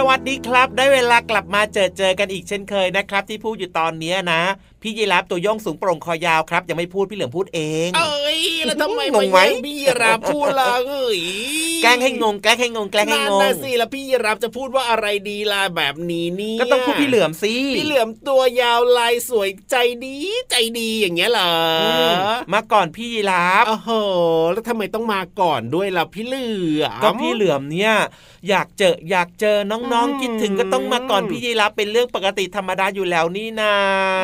[0.00, 4.42] สวัสดีครับ ได้เวลากลับมาเจอเจอกันอีกเช่นเคยนะครับ ที่พูดอยู่ตอนนี้นะ
[4.82, 11.20] พี่ยีรับตัวโย่องสูงโปร่งคอยาวครับ ยังไม่พูดพี่เหลือมพูดเอง เอ้ยแล้วทำไมงงไหมาแย่พี่ยีราฟพูดล่ะเอ้ย
[11.82, 20.16] แกล้งให้งงแกล้งให้งงแกล้งให้นั่นงงนะสิแล้วพี่ยีราฟจะพูดว่าอะไรดีล่ะแบบนี้เนี่ยก็ต้องพูดพี่เหลือมสิพี่เหลือมตัวยาวลายสวยใจดี
[20.50, 21.52] ใจดีอย่างเงี้ยเหรอ
[21.82, 22.14] อืม
[22.52, 23.90] มาก่อนพี่ยีรับโอ้โห
[24.52, 26.48] แล้วทำไมต้องมาก่อนด้วยล่ะพี่เหลื
[26.82, 27.94] อมก็พี่เหลือมเนี่ย
[28.48, 33.74] อยากเจออยากเจอน้องอืมๆคิดถึงก็ต้องมาก่อนพี่ยีรับเป็นเรื่องปกติธรรมดาอยู่แล้วนี่นา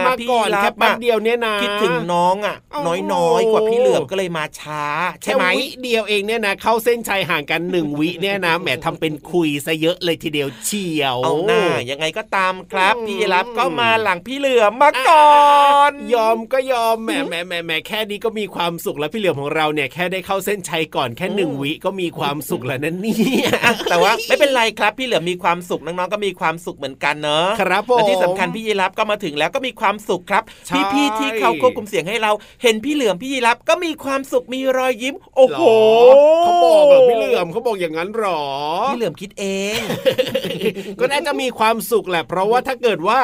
[0.07, 4.85] มาพี่ก่อนยีแค่รับแป๊บอะเดียวเนี่ยนะคิดถึงน้องอะโอ้โหน้อยๆกว่าพี่เหลือมก็เลยมาช้า
[5.23, 15.35] ใช่แค่ไหมวิเดียวเองเนี่ยนะเข้าเส้นชัยห่างกันหนึ่งวิเนี่ยนะแหมทำเป็นคุยซะเยอะเลยทีเดียวเชียวเอาหน้ายังไงก็ตามครับอืมพี่ยีรับก็มาหลังพี่เหลือมมาก่อ
[15.91, 23.15] น ยอมก็ยอมแหมแหมแหมแหมแค่นี้ก็มีความสุขแล้วพี่เหลือมของเราเนี่ยแค่ได้เข้าเส้นชัยก่อนแค่หนึ่งวิก็มีความสุขแล้วนั่นนี่
[23.47, 30.34] ยอะแต่ว่าไม่เป็นไรครับพี่เหลือมมีความสุขน้องๆก็มีความสุขเหมือนกันเนอะครับผมและที่สำคัญพี่ยีรับก็มาถึงแล้วก็มีความสุขครับ
[30.67, 35.61] ใช่พี่ๆที่เขาควบคุมเสียงให้เรา เห็นพี่เหลือมพี่ยีรับก็มีความสุขมีรอยยิ้ม โอ้โห
[36.43, 38.43] เขาบอกเหรอพี่เหลือมเขาบอกอย่างนั้นหรอ
[38.89, 39.45] พี่เหลือมคิดเอ
[39.79, 39.81] ง
[41.01, 43.19] ก็น่าจะมีความสุขแหละ เพราะว่าถ้าเกิดว่า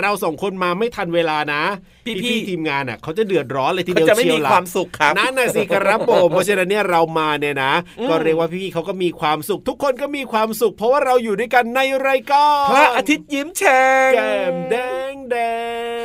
[0.00, 1.62] เราสองคนมาไม่ทันเวลานะ
[2.06, 14.76] พี่พี่ๆทีมงานอะเขาจะเดือดร้อนเลยทีเขาเดียวจะไม่เชียมีวล่ะความสุขครับนั่นน่ะสิครับผมเพราะฉะนั้นเนี่ยเรามาเนี่ยนะอืมก็เรียกว่าพี่ๆเขาก็มีความสุข ทุกคนก็มีความสุข เพราะว่าเราอยู่ด้วยกันในรายการพระอาทิตย์ยิ้มแฉ่งแก้มแด
[15.12, 15.36] งแด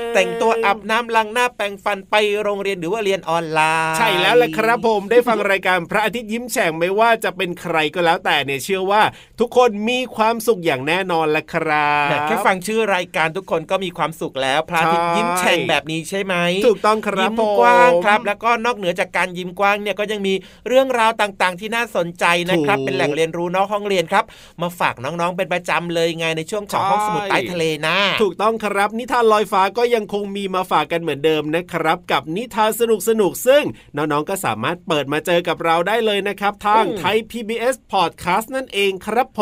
[0.01, 3.59] งแต่งตัวอาบน้ำล้างหน้าแปรงฟันไปโรงเรียนหรือว่าเรียนออนไล
[3.91, 9.01] น์ ใช่แล้วแหละครับผมได้ฟังรายการพระอาทิตย์ยิ้มแฉ่งไม่ว่าจะเป็นใครก็แล้วแต่เนี่ยเชื่อว่า
[9.39, 16.35] ทุกคนมีความสุขอย่างแน่นอนแหละครับแต่แค่ฟังชื่อรายการทุกคนก็มีความสุขแล้วพระอาทิตย์ใช่ยิ้มแฉ่งแบบนี้ใช่ไหม
[16.67, 20.33] ถูกต้องครับยิ้มผมกว้างครับ แล้วก็นอกเหนือจากการยิ้มกว้างเนี่ยก็ยังมี
[20.67, 24.23] เรื่องราวต่างๆ ที่น่าสนใจนะครับถูกเป็นแหล่งเรียนรู้นอกห้องเรียนครับ
[24.61, 33.63] มาฝากน้องๆเป็นประจำเลยไงในช่วงของใช่ห้องสมุดใต้ทะเลนะ ถูกต้องครับนิทานลอยฟ้าก็ยังคงมีมาฝากกันเหมือนเดิมนะครับ กับนิทานสนุกสนุกๆซึ่ง
[33.95, 39.41] น้องๆก็สามารถเปิดมาเจอกับเราได้เลยนะครับ ทางอืมไทย PBS Podcast นั่นเองครับผ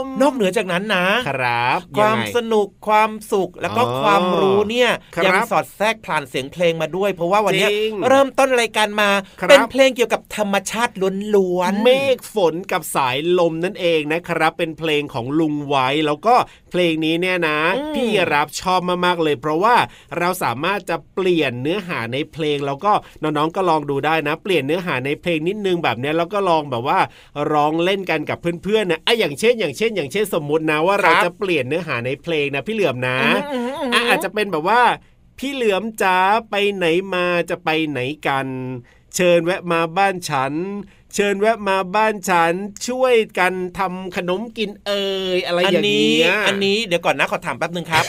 [0.00, 9.10] ม นอกเหนือจากนั้นนะครับความยังไงสนุกความสุขแล้วก็อ๋อความรู้เนี่ยครับยังสอดแทรกผ่านเสียงเพลงมาด้วย เพราะว่าวันเนี้ยจริงเริ่มต้นรายการมา
[9.40, 10.94] ครับเป็นเพลงเกี่ยวกับธรรมชาติ
[11.34, 16.34] ล้วนๆเมฆฝนกับสายลมนั่นเองนะครับ เป็นเพลงของลุงไว้แล้วก็
[16.70, 19.76] เพลงนี้เนี่ยนะอืมพี่รับชอบมากๆเลย เพราะว่า
[20.18, 22.92] เราสามารถจะเปลี่ยนเนื้อหาในเพลง แล้วก็
[23.22, 27.00] น้องๆก็ลองดูได้นะ เปลี่ยนเนื้อหาในเพลงนิดนึงแบบเนี้ยแล้วก็ลองแบบว่า
[27.52, 34.82] ร้องเล่นกันกับเพื่อนๆนะอะอย่างเช่น อย่างเช่น อย่างเช่นสมมุตินะว่าเราจะเปลี่ยนเนื้อหาในเพลงนะพี่เหลือมนะอืมอืมอืมอะอาจจะเป็นแบบว่า
[35.38, 36.18] พี่เหลือมจ๋า
[36.50, 38.46] ไปไหนมาจะไปไหนกัน
[39.16, 40.52] เชิญแวะมาบ้านฉัน
[41.14, 42.52] เชิญแวะมาบ้านฉัน
[42.88, 45.04] ช่วยกันทำขนมกินเอ่
[45.36, 48.04] ยอะไรอันอย่างนี้เงี้ยอันนี้เดี๋ยวก่อนนะขอถามแป๊บหนึ่งครับ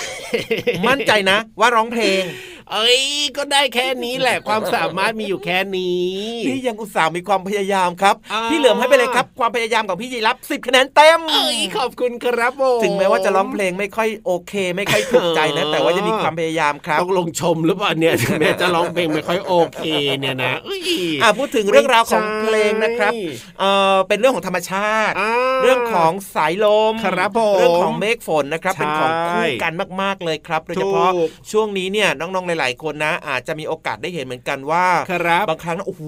[0.88, 2.24] มั่นใจนะว่าร้องเพลง
[2.71, 3.01] เอ้ย
[3.38, 6.12] ก็ได้แค่นี้แหละความสามารถมีอยู่แค่นี้
[6.48, 19.81] พี่ยังอุตส่าห์มีความพยายามครับอ่าพี่เหลือมให้ไปเลยครับ ความพยายามของพี่ยีรับสิบคะแนนเต็มเอ้ยขอบคุณครับผมถึงแม้ว่าจะร้องเพลงไม่ค่อยโอเค ไม่ค่อยถูกใจนะ แต่ว่าจะมีความพยายามครับต้องลงชมหรือเปล่าเนี่ยถึงแม้จะร้องเพลงไม่ค่อยโอเค
[20.19, 20.81] เนี่ยนะเอ้ย
[21.24, 25.31] อ่าพูดถึงเรื่องราวของเพลงนะครับไม่ใช่เอ่อเป็นเรื่องของธรรมชาติา
[25.63, 36.04] เรื่องของสายลมครับผมเรื่องของเมฆฝนนะครับใช่เป็นของคู่กันมาก ๆเลยครับโดยเฉพาะถูกช่วงนี้เนี่ยน้องๆหลายๆ คนนะ อาจจะมีโอกาสได้เห็นเหมือนกันว่าครับบางครั้งนะโอ้โห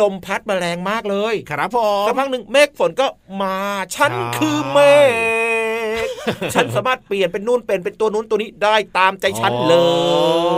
[0.00, 3.06] ลมพัดมาแรงมากเลย ครับผมสักพักหนึ่งเมฆฝนก็
[3.42, 3.56] มา
[3.94, 4.78] ฉันใช่คือเม
[6.04, 6.06] ฆ
[6.54, 9.76] ฉันสามารถเปลี่ยนเป็นนู่นเป็นเป็นตัวนู้นตัวนี้ได้ตามใจฉันเล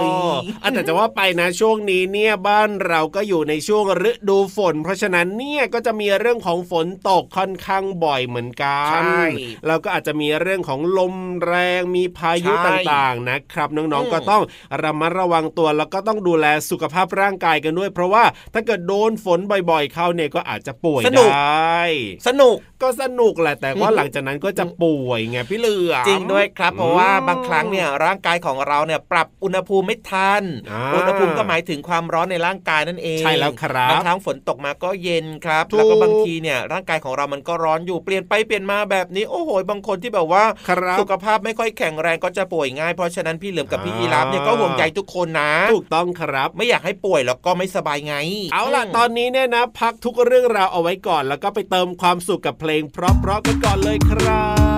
[0.04, 9.22] ยอ๋ออะแต่จะว่าไปนะช่วงนี้เนี่ยบ้านเราก็อยู่ในช่วงฤดูฝน เพราะฉะนั้นเนี่ยก็จะมีเรื่องของฝนตกค่อนข้างบ่อยเหมือนกันใช่
[9.66, 11.14] แล้วก็อาจจะมีเรื่องของลม
[11.46, 14.42] แรงมีพายุใช่ต่างๆนะครับ น้องอืมๆก็ต้อง
[14.84, 19.40] ระมัดระวังตัว แล้วก็ต้องดูแลสุขภาพร่างกายกันด้วย เพราะว่าถ้าเกิดโดนฝน
[19.70, 21.82] บ่อยๆเข้าเนี่ยก็อาจจะป่วยสนุกได้
[22.28, 48.14] สนุกก็สนุกแหละแต่ว่าหลังจากนั้นก็จะป่วยไงพี่เหลือมจริงด้วยครับเพราะว่าอืมบางครั้งเนี่ยร่างกายของเราเนี่ยปรับอุณหภูมิไม่ทันอ่าอุณหภูมิก็หมายถึงความร้อนในร่างกายนั่นเองใช่แล้วครับบางครั้งฝนตกมาก็เย็นครับถูกแล้วก็บางทีเนี่ยร่างกายของเรามันก็ร้อนอยู่เปลี่ยนไปเปลี่ยนมาแบบนี้โอ้โหบางคนที่แบบว่าครับสุขภาพไม่ค่อยแข็งแรงก็จะป่วยง่ายเพราะฉะนั้นพี่เหลือมกับพี่อ่ายีราฟเนี่ยก็ห่วงใยทุกคนนะ ถูกต้องครับ ไม่อยากให้ป่วยแล้วก็ไม่สบายไง
[48.52, 54.71] เอาล่ะตอนนี้เนี่ยนะ พักทุกเรื่องราวเอาไว้ก่อน แล้วก็ไปเติมความสุขกับเพลงเพราะๆกันก่อนเลยครับ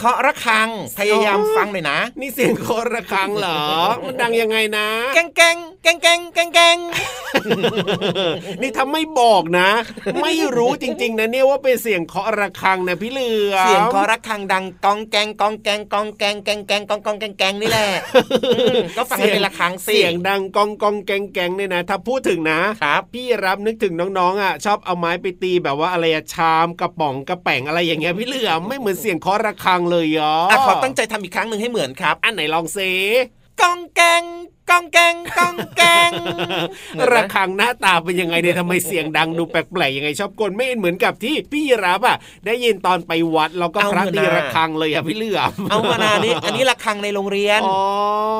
[0.00, 3.62] เสียงเคาะระฆัง พยายามฟังหน่อยนะ นี่เสียงโคระฆังเหรอ
[4.04, 6.78] มันดังยังไงนะเก่งเก่งเก่งเก่งเก่งเก่ง
[8.60, 9.68] นี่ถ้าไม่บอกนะ
[10.22, 17.86] ไม่รู้จริง ๆ นะเนี่ยว่าเป็นเสียงเคาะระฆังนะพี่เหลือเสียงเคาะระฆังดังกองแกงกองแกงกองแกงแกงแกงกองกองแกงแกงนี่แหละ
[18.96, 32.90] ก็ฟังเป็นระฆังเสียงดังกองกองแกงแกงเนี่ยนะ ถ้าพูดถึงนะครับพี่รับนึกถึงน้องๆอะชอบเอาไม้ไปตีแบบว่าอะไรอะชามกระป๋องกระแป๋งอะไรอย่างเงี้ยพี่เหลือไม่เหมือนเสียงเคาะระฆังเลยเหรออะขอตั้งใจทำอีกครั้งหนึ่งให้เหมือนครับ อันไหนลองซิ
[33.60, 34.24] กองแกง
[34.70, 36.10] กองแกงกองแกง
[36.92, 47.80] เหมือนไหมระฆังหน้าตาเป็นยังไงเนี่ยทำไมเสียงดังดูแปลกๆยังไงชอบกลไม่เหมือนกับที่พี่ยีรับอะได้ยินตอนไปวัดแล้วก็พระตีระฆังเลยอะพี่เหลือมเอามานานี้อันนี้ระฆังในโรงเรียนอ๋อ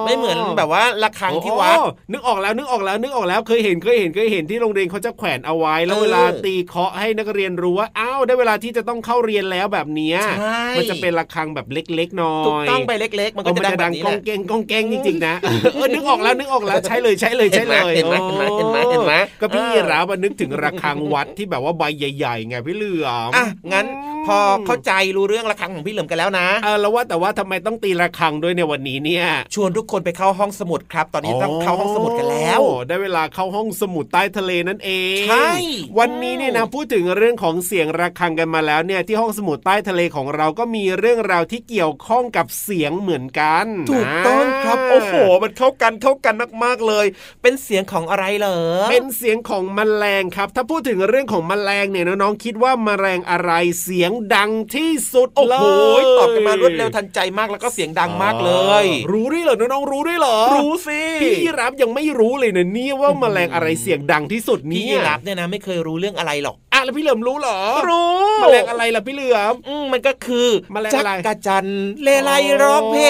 [0.04, 15.34] ไม่เหมือนแบบว่าระฆังที่วัดโอ้นึกออกแล้วนึกออกแล้วนึกออกแล้วเคยเห็นเคยเห็นเคยเห็นที่โรงเรียนเขาจะแขวนเอาไว้ แล้วเออเวลาตีเคาะให้นักเรียนรู้ว่าอ้าวได้เวลาที่จะต้องเข้าเรียนแล้วแบบเนี้ยใช่มันจะเป็นระฆังแบบเล็กๆน้อยถูกต้องไปเล็ก ๆ มันเอก็อมันจะจะดัดังงแบบนี้กองแหละเกงกองแกงจริงๆนะ
[15.75, 23.86] เออนึกออกแล้วนึกออกแล้วใช่เลยใช่เลยใช่เลยเห็นไหมเห็นไหมเห็นไหมเห็นไหมก็พี่เออรับนึกถึงระฆังวัดที่แบบว่าใบใหญ่ๆไงพี่เหลือมอะงั้น
[24.26, 35.52] พอเข้าใจรู้เรื่องระฆังของพี่เหลิมกันแล้วนะเออแล้วว่าแต่ว่าทำไมต้องตีระฆังด้วยในวันนี้เนี่ย ชวนทุกคนไปเข้าห้องสมุดครับ ตอนนี้ต้องเข้าห้องสมุดกันแล้วโอ้ได้เวลาเข้าห้องสมุดใต้ทะเลนั่นเองใช่
[35.98, 47.06] วันนี้เนี่ยนะพูดถึงเรื่องของเสียงระฆังกันมาแล้วเนี่ยที่ห้องสมุดใต้ทะเลของเราก็มีเรื่องราวที่เกี่ยวข้องกับเสียงเหมือนกัน ถูกต้องครับาโอ้โห มันเข้ากันเข้ากันมากๆเลย
[47.42, 48.58] เป็นเสียงของอะไรเหรอ
[48.90, 53.52] เป็นเสียงของแมลงครับ ถ้าพูดถึงเรื่องของแมลงเนี่ยน้องๆคิดว่าแมลงอะไร
[53.82, 55.66] เสียงดังที่สุดโอ้เลโห
[56.00, 58.52] ยตอบกันมารวดเร็วทันใจมากแล้วก็เสียงดังมากเล
[58.82, 71.66] ย รู้ด้วยเหรอน้องๆรู้ด้วยเหรอ รู้สิพี่ยีรับยังไม่รู้เลยนะเนี่ยว่าแมลงอะไรเสียงดังที่สุดพี่เนี่ยยีรับเนี่ยนะไม่เคยรู้เรื่องอะไรหรอกอะแล้วพี่เหลิมรู้เหรอ รู้แมลงอะไรล่ะพี่เหลือมอืมมันก็คือแมลงจัอะไรกระจัน
[72.02, 72.30] เลไล
[72.62, 73.06] ร้องเพล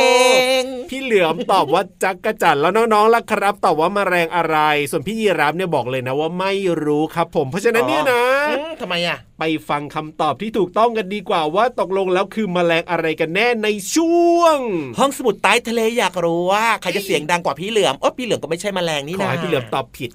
[0.61, 4.57] ง พี่เหลือมตอบว่าจักกะจั่นแล้วน้องๆล่ะครับตอบว่าแมลงอะไร
[4.91, 6.53] ส่วนพี่ยีรับเนี่ยบอกเลยนะว่าไม่
[6.85, 14.59] รู้ครับผม เพราะฉะนั้นเนี่ยนะอืมทำไมอะ ไปฟังคำตอบที่ถูกต้องกันดีกว่าว่าตกลงแล้วคือแมลงอะไรกันแน่ในช่วง
[14.99, 20.11] ห้องสมุดใต้ทะเลอยากรู้ว่าใครจะเสียงดังกว่าพี่เหลือมโอ้พี่เหลือมก็ไม่ใช่แมลงนี่ขอนะให้พี่เหลือมตอบผิด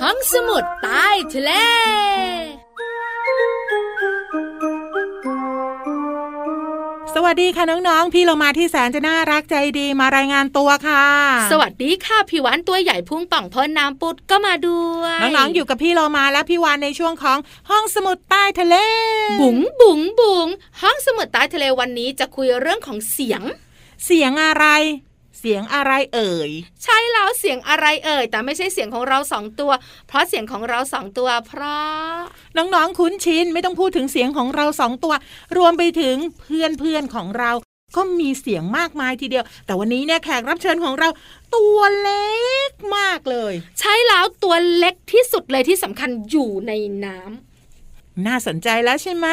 [0.00, 1.50] ห้องสมุดใต้ทะเล
[7.16, 11.04] สวัสดีค่ะน้องๆ พี่เรามาที่แสนจะน่ารักใจดีมารายงานตัวค่ะ
[11.52, 17.38] สวัสดีค่ะพี่หวานตัวใหญ่พุ่งป่องพ้นน้ำปุดก็มาด้วยน้องๆอยู่กับพี่เรามาและพี่วานในช่วงของ
[17.70, 18.76] ห้องสมุดใต้ทะเล
[19.40, 20.48] บุ๋งบุ๋งบุ๋ง
[20.82, 23.42] ห้องสมุดใต้ทะเลวันนี้จะคุยเรื่องของเสียง
[24.04, 24.66] เสียงอะไร
[25.38, 26.50] เสียงอะไรเอ่ย
[26.84, 29.72] ใช่แล้วเสียงอะไรเอ่ย แต่ไม่ใช่เสียงของเราสองตัว
[30.08, 32.16] เพราะเสียงของเราสองตัว เพราะ
[32.56, 35.14] น้องๆคุ้นชินไม่ต้องพูดถึงเสียงของเราสองตัว
[35.56, 37.52] รวมไปถึงเพื่อนๆของเรา
[37.96, 41.08] ก็มีเสียงมากมายทีเดียว แต่วันนี้เนี่ยแขกรับเชิญของเรา
[41.56, 42.32] ตัวเล็
[42.70, 46.72] กมากเลย ใช่แล้วตัวเล็กที่สุดเลยที่สำคัญอยู่ใน
[47.04, 49.26] น้ำน่าสนใจแล้วใช่ไหม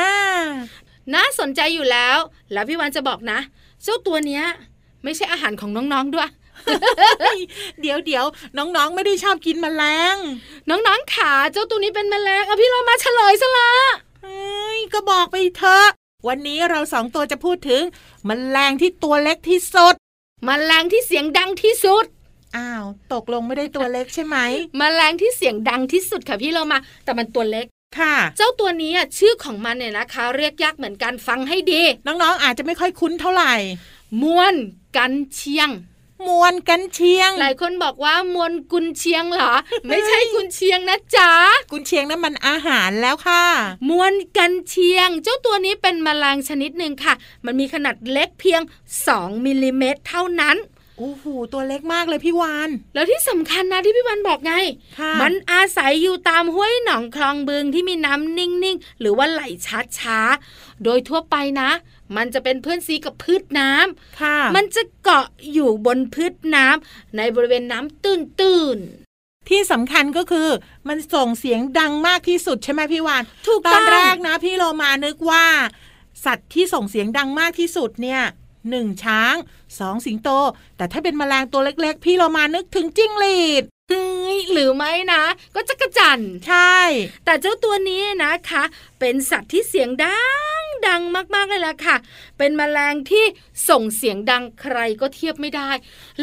[1.15, 2.17] น่าสนใจอยู่แล้ว
[2.53, 3.39] แล้วพี่วันจะบอกนะ
[3.83, 4.45] เจ้าตัวเนี้ย
[5.03, 6.29] ไม่ใช่อาหารของน้องๆด้วย
[7.81, 8.25] เดี๋ยวเดี๋ยว
[8.57, 10.15] น้องๆ ไม่ได้ชอบกินแมลง
[10.69, 13.71] น้องๆขาเจ้าตัวนี้เป็นแมลงเอาพี่เรามาเฉลยซะละ
[14.23, 15.87] เอ้ยก็บอกไปเถอะ
[16.27, 17.83] วันนี้เราสองตัวจะพูดถึง
[18.29, 19.93] มแมลงที่ตัวเล็กที่สุด
[20.45, 22.05] แมลงที่เสียงดังที่สุด
[22.57, 24.37] อ้าว ตกลงไม่ได้ตัวเล็กใช่ไหม
[24.77, 27.65] แมลงที่เสียงดังที่สุดค่ะพี่เรามา แต่มันตัวเล็ก
[27.99, 33.53] ค่ะ เจ้าตัวนี้อะชื่อของมันเนี่ยนะคะ เรียกยากเหมือนกันฟังให้ดี น้องๆ อาจจะไม่ค่อยคุ้นเท่าไหร่
[34.21, 34.55] มวน
[34.97, 35.69] กันเชียง
[36.27, 39.53] มวนกันเชียง หลายคนบอกว่ามวนกุนเชียงเหรอ
[39.87, 41.31] ไม่ใช่กุนเชียงนะจ๊ะ
[41.71, 43.43] กุนเชียงนั้นมันอาหารแล้วค่ะ
[43.89, 47.13] มวนกันเชียง เจ้าตัวนี้เป็นแมลงชนิดหนึ่งค่ะ
[47.45, 48.61] มันมีขนาดเล็กเพียง
[49.03, 50.57] 2มิลลิเมตรเท่านั้น
[50.97, 54.53] โอ้โหตัวเล็กมากเลยพี่วานแล้วที่สำคัญนะที่พี่วันบอกไง
[54.99, 59.41] ค่ะมันอาศัยอยู่ตามห้วยหนองคลองบึงที่มีน้ำนิ่งๆ หรือว่าไหล
[59.99, 61.69] ช้าๆ โดยทั่วไปนะ
[62.17, 68.79] มันจะเป็นเพื่อนซีกับพืชน้ำค่ะ มันจะเกาะอยู่บนพืชน้ำในบริเวณน้ำตื้น
[69.49, 70.49] ที่สำคัญก็คือ
[70.87, 75.45] มันส่งเสียงดังมากที่สุดใช่ไหมพี่วานๆถูกตอต้นองแรกนะ พี่โลมานึกว่า
[76.25, 78.21] สัตว์ที่ส่งเสียงดังมากที่สุดเนี่ย
[78.69, 79.35] หนึ่งช้าง
[79.79, 80.29] สองสิงโต
[80.77, 85.23] แต่ถ้าเป็นแมลงตัวเล็กๆ พี่โลมานึกถึงจิ้งหรีดเฮ้ยหรือไม่นะ
[85.55, 86.77] ก็จะกระจันใช่
[87.25, 88.63] แต่เจ้าตัวนี้นะคะ
[88.99, 90.21] เป็นสัตว์ที่เสียงดั
[90.57, 91.01] ง ดัง
[91.35, 91.95] มากๆเลยล่ะค่ะ
[92.39, 93.25] เป็นแมลงที่
[93.69, 95.69] ส่งเสียงดังใครก็เทียบไม่ได้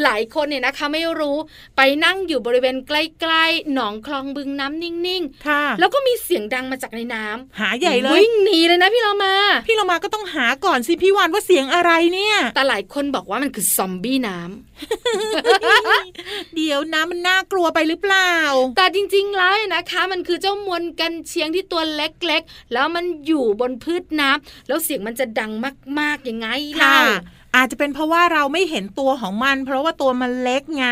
[0.03, 1.37] หลายคนเนี่ยนะคะไม่รู้
[1.77, 9.33] ไปนั่งอยู่บริเวณใกล้ๆหนองคลองบึงน้ำนิ่งค่ะๆแล้วก็มีเสียงดังมาจากในน้ำหาใหญ่เลยวิ่งหนีเลยนะพี่เรามา
[9.67, 14.57] พี่โลมาก็ต้องหาก่อนสิพี่วานว่าเสียงอะไรเนี่ย แต่หลายคนบอกว่ามันคือซอมบี้น้ำ
[16.55, 18.33] เดี๋ยวนะมันน่ากลัวไปหรือเปล่า
[18.77, 25.51] แต่จริงๆแล้วเนี่ยนะคะ มันคือเจ้ามวลกันเชียงที่ตัวเล็กๆ แล้วมันอยู่บนพืชน้ำแล้วเสียงมันจะดัง
[25.99, 26.47] มากๆยังไง
[26.81, 27.01] ค่ะเล่า
[27.55, 30.87] อาจจะเป็นเพราะว่าเราไม่เห็นตัวของมัน เพราะว่าตัวมันเล็กไง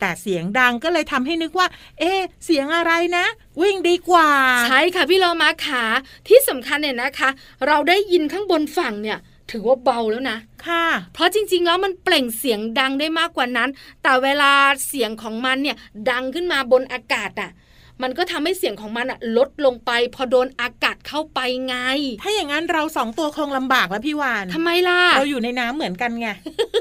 [0.00, 1.66] แต่เสียงดังก็เลยทำให้นึกว่า
[1.98, 3.26] เอ๊ะเสียงอะไรนะ
[3.60, 4.30] วิ่งดีกว่า
[4.64, 5.84] ใช่ค่ะพี่เรามาขา
[6.28, 7.30] ที่สำคัญเนี่ยนะคะ
[7.66, 9.18] เราได้ยินข้างบนฝั่งเนี่ย
[9.50, 13.68] ถือว่าเบาแล้วนะ ค่ะ เพราะจริงๆ แล้วมันเปล่งเสียงดังได้มากกว่านั้น
[14.02, 14.52] แต่เวลา
[14.86, 15.76] เสียงของมันเนี่ย
[16.10, 17.50] ดังขึ้นมาบนอากาศอะ
[18.02, 21.76] มันก็ทำให้เสียงของมันอะลดลงไป พอโดนอากาศเข้าไปไง
[22.22, 26.28] ถ้าอย่างนั้นเราสองตัวคงลำบากแล้วพี่วานทำไมล่ะ เราอยู่ในน้ำเหมือนกันไง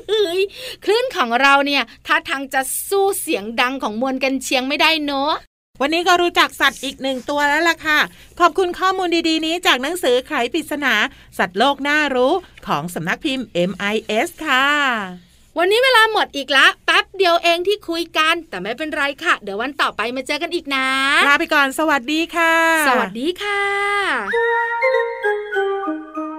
[0.09, 0.41] เฮ้ย
[0.85, 5.33] คลื่นของเราเนี่ยถ้าทางจะสู้เสียงดังของมวลกันเชียงไม่ได้เนอะ
[5.81, 7.99] วันนี้ก็รู้จักสัตว์อีกหนึ่งตัวแล้วล่ะค่ะ
[8.39, 10.93] ขอบคุณข้อมูลดีๆ นี้จากหนังสือไขปริศนา
[11.37, 12.33] สัตว์โลกน่ารู้
[12.67, 15.26] ของสำนักพิมพ์ MIS ค่ะ
[15.59, 20.87] วันนี้เวลาหมดอีกละแป๊บเดียวเองที่คุยกัน แต่ไม่เป็นไรค่ะ เดี๋ยววันต่อไปมาเจอกันอีกนะ
[21.27, 22.53] ลาไปก่อนสวัสดีค่ะ
[22.87, 23.61] สวัสดีค่ะ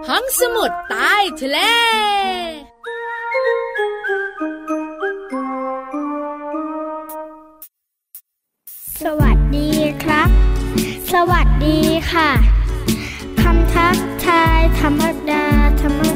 [0.09, 1.59] ห้องสมุดใต้ทะเล
[9.03, 9.71] สวัสดี
[10.03, 10.29] ครับ
[11.13, 11.79] สวัสดี
[12.13, 12.31] ค่ะ
[13.43, 15.45] คำทักทายธรรมดา
[15.81, 16.08] ธรรม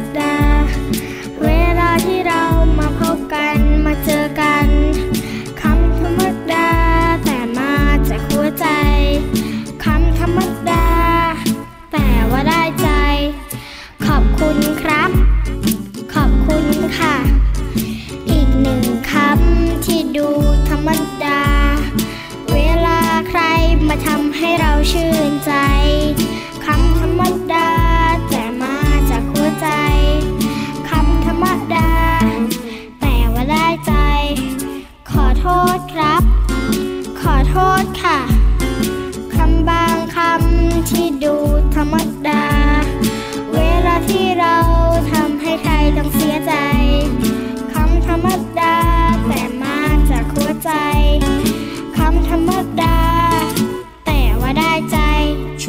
[24.82, 25.71] ำให้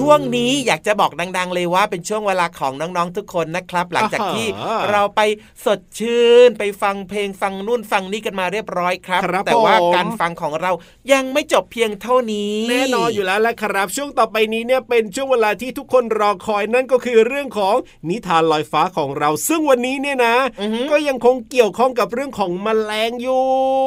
[0.04, 5.22] ช่วงนี้อยากจะบอกดัง ๆ เลยว่าเป็นช่วงเวลาของน้องๆทุกคนนะครับ หลังจากที่อ่าฮะเราไป
[5.66, 10.72] สดชื่นไปฟังเพลงฟังนู่นฟังนี่กันมาเรียบร้อยครับครับแต่ว่าผมการฟังของเรา
[11.14, 17.76] ยังไม่จบเพียงเท่านี้แน่นอนอยู่แล้วแหละครับ ช่วงต่อไปนี้เนี่ยเป็นช่วงเวลาที่ทุกคนรอคอยนั่นก็คือเรื่องของ
[18.10, 23.44] นิทานลอยฟ้าของเรา ซึ่งวันนี้เนี่ยนะอือฮึก็ยังคงเกี่ยวข้องกับเรื่องของแมลงอยู่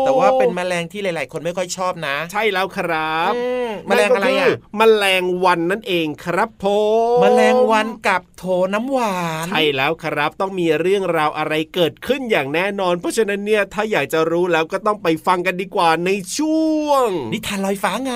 [0.07, 6.65] แต่ว่าเป็นแมลงที่หลาย ๆ คนไม่ค่อยชอบนะ ใช่แล้วครับอืมแมลงอะไรนั่นก็อะคืแมลงวันนั่นเองครับผ
[7.19, 18.15] มแมลงวันกับโถน้ำหวาน ใช่แล้วครับต้องมีเรื่องราวอะไรเกิดขึ้นอย่างแน่นอน เพราะฉะนั้นเนี่ยถ้าอยากจะรู้แล้วก็ต้องไปฟังกันดีกว่าในช่วง นิทานลอยฟ้าไง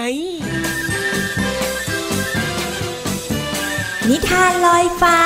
[4.09, 5.19] นิทานลอยฟ้า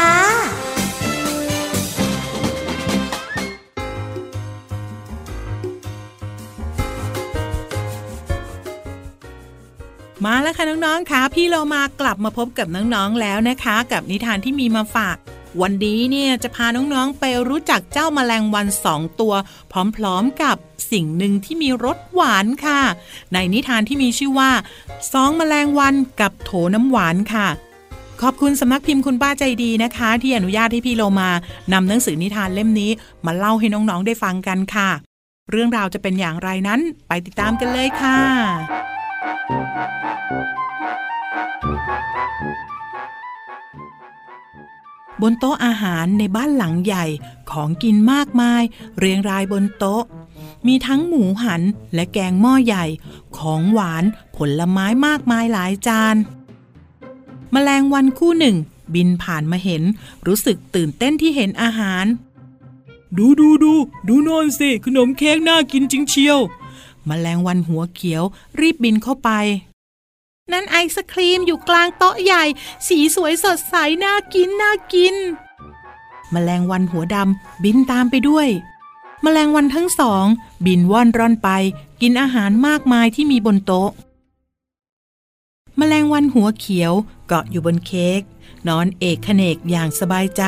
[10.24, 15.16] มาแล้วค่ะน้องๆค่ะพี่เรามากลับมาพบกับน้องๆแล้วนะคะ กับนิทานที่มีมาฝาก
[15.62, 19.34] วันนี้เนี่ยจะพาน้องๆไปรู้จักเจ้าแมลงวันสองตัว
[19.96, 20.56] พร้อมๆกับ
[20.92, 22.80] สิ่งหนึ่งที่มีรสหวานค่ะ
[23.32, 24.50] ในนิทานที่มีชื่อว่า
[25.12, 27.48] สองแมลงวันกับโถน้ำหวานค่ะ
[28.22, 31.30] ขอบคุณสำนักพิมพ์คุณป้าใจดีนะคะ ที่อนุญาตให้พี่โลมา
[31.72, 32.90] นำหนังสือนิทานเล่มนี้
[33.26, 34.90] มาเล่าให้น้องๆได้ฟังกันค่ะ
[35.50, 38.93] เรื่องราวจะเป็นอย่างไรนั้น ไปติดตามกันเลยค่ะ
[39.46, 39.48] บ
[45.30, 47.04] นโต๊ะอาหารในบ้านหลังใหญ่
[47.50, 48.62] ของกินมากมาย
[48.98, 50.02] เรียงรายบนโต๊ะ
[50.66, 51.62] มีทั้งหมูหัน
[51.94, 52.84] และแกงหม้อใหญ่
[53.38, 54.04] ของหวาน
[54.36, 56.16] ผลไม้มากมายหลายจาน
[57.52, 58.56] แมลงวันคู่หนึ่ง
[58.94, 59.82] บินผ่านมาเห็น
[60.26, 62.04] รู้สึกตื่นเต้นที่เห็นอาหาร
[63.18, 63.72] ดูดูดู
[64.08, 66.38] ดูนอนสิ ขนมเค้กน่ากินจริงเชียว
[67.06, 68.22] แมลงวันหัวเขียว
[68.60, 69.30] รีบบินเข้าไป
[70.52, 72.44] นั่นไอศครีมอยู่กลางโต๊ะใหญ่
[72.88, 75.14] สีสวยสดใสน่ากินน่ากิน
[76.32, 78.48] แมลงวันหัวดำบินตามไปด้วย
[79.22, 80.26] แมลงวันทั้งสอง
[80.66, 81.48] บินว่อนร่อนไป
[82.00, 83.90] กินอาหารมากมายที่มีบนโต๊ะ
[85.76, 86.92] แมลงวันหัวเขียว
[87.26, 88.20] เกาะอยู่บนเค้ก
[88.68, 90.42] นอนเอกเนกอย่างสบายใจ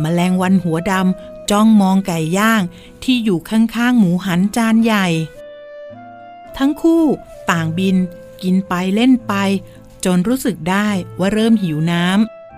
[0.00, 2.62] แมลงวันหัวดำจ้องมองไก่ย่าง
[3.04, 5.06] ที่อยู่ข้างๆหมูหันจานใหญ่
[6.58, 7.04] ทั้งคู่
[7.50, 7.96] ต่างบิน
[8.42, 9.34] กินไปเล่นไป
[10.04, 10.88] จนรู้สึกได้
[11.18, 12.06] ว่าเริ่มหิวน้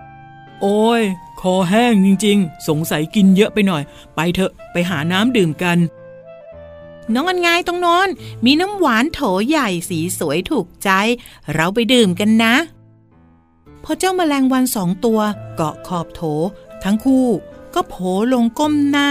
[0.05, 1.03] ำโอ้ย
[1.41, 3.83] คอแห้งจริงๆ สงสัยกินเยอะไปหน่อย
[4.15, 5.79] ไปเถอะไปหาน้ำดื่มกัน
[7.15, 8.09] น้องอันไงตรงโนน
[8.45, 10.91] มีน้ำหวานโถใหญ่สีสวยถูกใจ
[11.55, 12.55] เราไปดื่มกันนะ
[13.85, 15.21] พอเจ้าแมลงวันสองตัว
[15.57, 16.23] เกาะขอบโถ
[16.85, 17.27] ทั้งคู่
[17.75, 17.95] ก็โผ
[18.33, 19.11] ลงก้มหน้า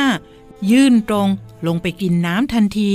[0.71, 1.27] ยื่นตรง
[1.67, 2.93] ลงไปกินน้ำทันที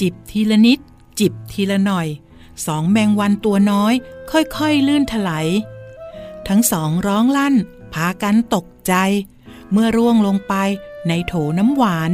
[0.00, 0.78] จิบทีละนิด
[1.20, 2.08] จิบทีละหน่อย
[2.66, 3.94] สองแมงวันตัวน้อย
[4.30, 5.48] ค่อยๆ ลื่นถลาย
[6.48, 7.54] ทั้งสองร้องลั่น
[7.94, 8.94] พากันตกใจ
[9.72, 10.54] เมื่อร่วงลงไป
[11.08, 12.12] ในโถน้ำหวาน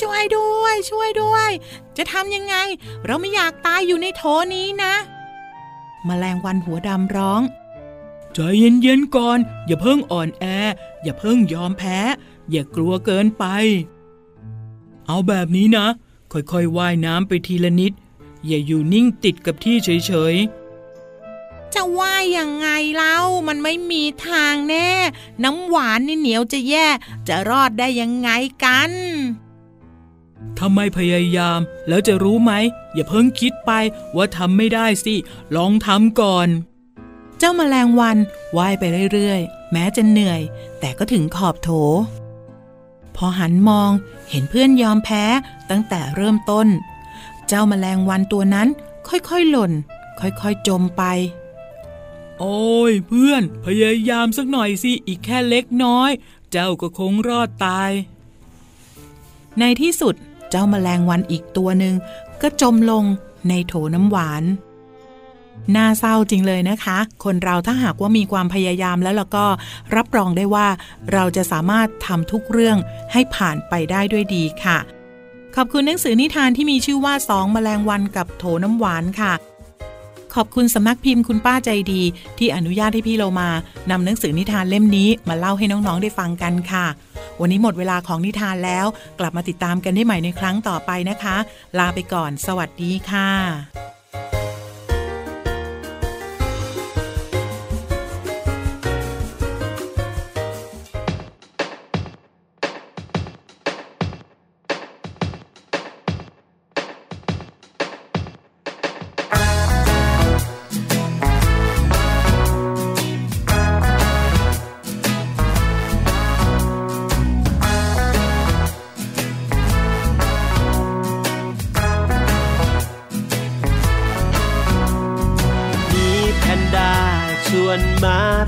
[0.00, 1.50] ช่วยด้วย ช่วยด้วย
[1.96, 2.54] จะทำยังไง
[3.04, 4.22] เราไม่อยากตายอยู่ในโถ
[4.54, 4.94] นี้นะ
[6.08, 7.42] มแมลงวันหัวดำร้อง
[8.34, 8.38] ใจ
[8.82, 10.44] เย็นๆก่อน อย่าเพิ่งอ่อนแอ
[11.02, 11.98] อย่าเพิ่งยอมแพ้
[12.50, 13.44] อย่ากลัวเกินไป
[15.06, 15.86] เอาแบบนี้นะ
[16.32, 17.92] ค่อยๆว่ายน้ำไปทีละนิด
[18.46, 20.62] อย่าอยู่นิ่งติดกับที่เฉยๆ
[21.74, 23.16] จะว่ายยังไงเล่า
[23.48, 24.90] มันไม่มีทางแน่
[25.44, 26.86] น้ำหวานนี่เหนียวจะแย่
[27.28, 28.30] จะรอดได้ยังไง
[28.64, 28.92] กัน
[30.56, 32.52] ถ้าไม่พยายาม แล้วจะรู้ไหม
[32.94, 33.70] อย่าเพิ่งคิดไป
[34.16, 35.14] ว่าทำไม่ได้สิ
[35.56, 36.48] ลองทำก่อน
[37.38, 38.16] เจ้าแมลงวัน
[38.56, 40.40] ว่ายไปเรื่อยๆ แม้จะเหนื่อย
[40.80, 41.70] แต่ก็ถึงขอบโถ
[43.16, 43.90] พอหันมอง
[44.30, 45.24] เห็นเพื่อนยอมแพ้
[45.72, 46.68] ตั้งแต่เริ่มต้น
[47.48, 48.68] เจ้าแมลงวันตัวนั้น
[49.08, 49.72] ค่อยๆหล่น
[50.20, 51.02] ค่อยๆจมไป
[52.38, 56.10] โอ้ยเพื่อน พยายามสักหน่อยสิ อีกแค่เล็กน้อย
[56.50, 57.90] เจ้าก็คงรอดตาย
[59.58, 60.14] ในที่สุด
[60.50, 61.94] เจ้าแมลงวันอีกตัวหนึ่ง
[62.42, 63.04] ก็จมลง
[63.48, 64.44] ในโถน้ำหวาน
[65.76, 69.46] น่าเศร้าจริงเลยนะคะ คนเราถ้าหากว่ามีความพยายามแล้วแล้วก็
[69.96, 70.66] รับรองได้ว่า
[71.12, 72.78] เราจะสามารถทำทุกเรื่อง
[73.12, 74.78] ให้ผ่านไปได้ด้วยดีค่ะ
[75.56, 79.32] ขอบคุณหนังสือนิทานที่มีชื่อว่าสองแมลงวันกับโถน้ำหวานค่ะ
[80.34, 82.02] ขอบคุณสำนักพิมพ์คุณป้าใจดี
[82.38, 83.48] ที่อนุญาตให้พี่เรามา
[83.90, 86.86] นำหนังสือนิทานเล่มนี้มาเล่าให้น้องๆได้ฟังกันค่ะ
[87.40, 88.86] วันนี้หมดเวลาของนิทานแล้ว
[89.18, 91.36] กลับมาติดตามกันได้ใหม่ในครั้งต่อไปนะคะ
[91.78, 93.30] ลาไปก่อน สวัสดีค่ะ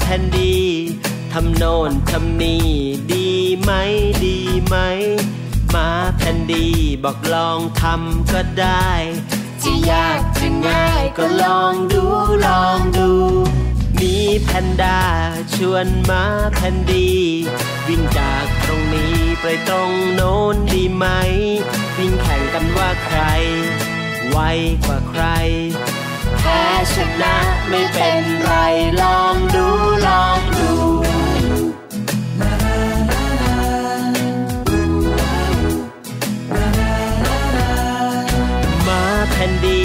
[0.03, 0.57] แผ่นดี
[1.33, 2.67] ทำโน่นทำนี่
[3.13, 3.29] ดี
[3.61, 3.73] ไหม
[4.25, 4.77] ดีไหม
[5.75, 6.67] มาแผ่นดี
[7.05, 8.91] บอกลองทำก็ได้
[9.63, 12.05] จะยากจะง่ายก็ลองดู
[12.47, 13.11] ลองดู
[14.01, 15.01] มีแพนด้า
[15.55, 17.11] ชวนมาแผ่นดี
[17.89, 21.07] วิ่งจากตรงนี้ไปตรงโน้นดีไหม
[21.99, 23.21] วิ่งแข่งกันว่าใคร
[24.31, 24.39] ไว
[24.85, 25.25] กว่าใคร
[26.95, 27.35] ชนะ
[27.69, 28.53] ไม่เป็นไร
[29.03, 29.67] ลองดู
[30.07, 30.71] ลองดู
[38.89, 39.83] มาแผ่นดี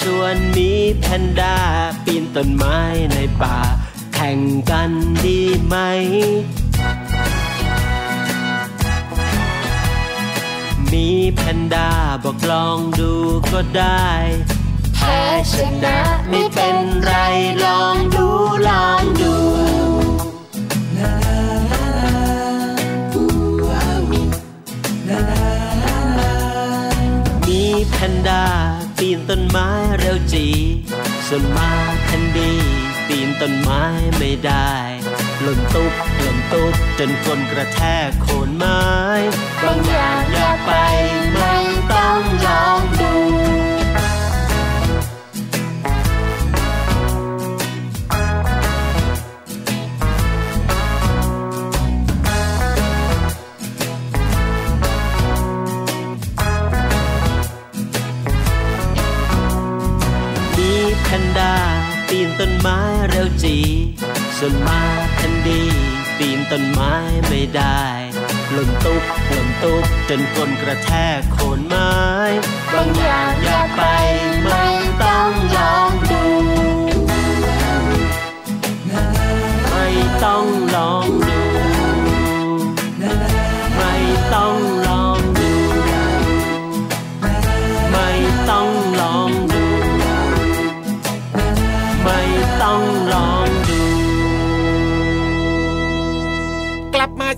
[0.00, 1.56] ชวนมีแพนด้า
[2.04, 2.78] ปีนต้นไม้
[3.12, 3.58] ในป่า
[4.14, 4.38] แข่ง
[4.70, 4.90] กัน
[5.24, 5.76] ดีไหม
[10.92, 11.88] มีแพนด้า
[12.24, 13.12] บอกลองดู
[13.52, 14.08] ก็ได้
[15.10, 17.12] พ้ชนะไม่เป็นไร
[17.64, 18.26] ลองดู
[18.68, 19.34] ลองดู
[27.48, 28.44] มีแพนด้า
[28.98, 29.68] ปีนต้นไม้
[29.98, 30.46] เร็วจี
[31.26, 31.70] ส่วนมา
[32.04, 32.52] แคนดี
[33.06, 33.82] ปีนต้นไม้
[34.18, 34.72] ไม่ได้
[35.42, 38.82] หล่นตุ๊บหล่นตุ๊บจนคนกระแทกโคนไม้
[39.62, 40.70] บางอย่างอยากไป
[41.32, 41.79] ไม่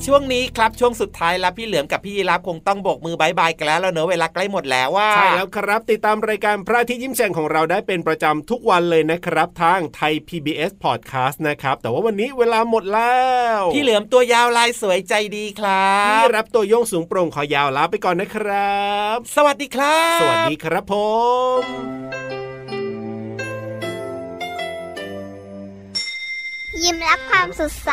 [0.06, 13.20] ช่วงนี้ครับช่วงสุดท้ายแล้วพี่เหลือมกับพี่ยีรับคงต้องโบกมือบายบายกันแล้วแล้วเนอะเวลาใกล้หมดแล้วว่าใช่แล้วครับ ติดตามรายการพระอาทิตย์ยิ้มแฉ่งของเราได้เป็นประจำทุกวันเลยนะครับ ทางไทย PBS Podcast นะครับ แต่ว่าวันนี้เวลาหมดแล้
[13.58, 18.80] ว พี่เหลือมตัวยาวลายสวยใจดีครัพี่บรับตัวโยงสูงโปร่งคอยาวลาไปก่อนนะครั
[19.14, 20.94] บ สวัสดีครับ สวัสดีครับผ
[21.60, 21.62] ม
[26.82, 27.92] ยิ้มรับความสดใส